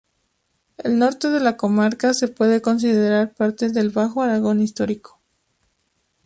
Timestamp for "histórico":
4.59-5.21